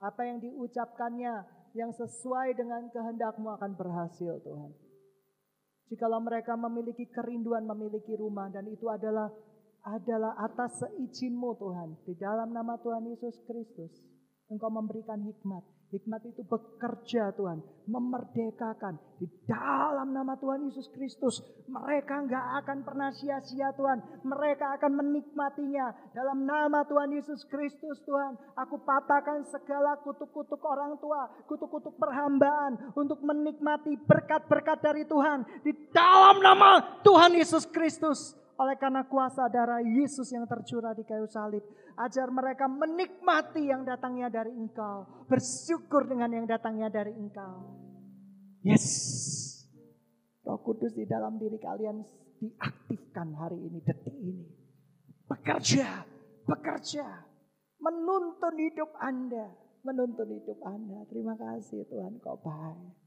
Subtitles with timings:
[0.00, 1.34] Apa yang diucapkannya
[1.76, 4.72] yang sesuai dengan kehendakmu akan berhasil Tuhan.
[5.86, 9.30] Jikalau mereka memiliki kerinduan memiliki rumah dan itu adalah
[9.86, 11.94] adalah atas seijinmu Tuhan.
[12.02, 13.94] Di dalam nama Tuhan Yesus Kristus.
[14.50, 15.62] Engkau memberikan hikmat.
[15.86, 17.62] Hikmat itu bekerja Tuhan.
[17.86, 18.98] Memerdekakan.
[19.22, 21.38] Di dalam nama Tuhan Yesus Kristus.
[21.70, 24.02] Mereka nggak akan pernah sia-sia Tuhan.
[24.26, 25.94] Mereka akan menikmatinya.
[26.10, 28.34] Dalam nama Tuhan Yesus Kristus Tuhan.
[28.58, 31.30] Aku patahkan segala kutuk-kutuk orang tua.
[31.46, 32.90] Kutuk-kutuk perhambaan.
[32.98, 35.46] Untuk menikmati berkat-berkat dari Tuhan.
[35.62, 41.28] Di dalam nama Tuhan Yesus Kristus oleh karena kuasa darah Yesus yang tercurah di kayu
[41.28, 41.62] salib.
[41.96, 45.28] Ajar mereka menikmati yang datangnya dari engkau.
[45.28, 47.56] Bersyukur dengan yang datangnya dari engkau.
[48.64, 48.84] Yes.
[50.44, 52.04] Roh Kudus di dalam diri kalian
[52.38, 54.46] diaktifkan hari ini, detik ini.
[55.26, 56.06] Bekerja,
[56.46, 57.06] bekerja.
[57.82, 59.52] Menuntun hidup Anda.
[59.82, 61.02] Menuntun hidup Anda.
[61.10, 63.05] Terima kasih Tuhan kau baik.